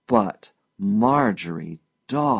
[0.07, 2.29] But Marjorie Daw!